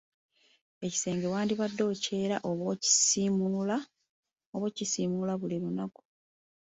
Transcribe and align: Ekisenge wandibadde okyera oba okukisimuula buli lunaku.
Ekisenge 0.85 1.27
wandibadde 1.33 1.81
okyera 1.91 2.35
oba 2.49 2.63
okukisimuula 4.65 5.33
buli 5.41 5.57
lunaku. 5.63 6.01